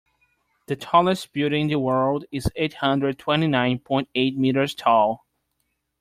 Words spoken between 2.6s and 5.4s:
hundred twenty nine point eight meters tall.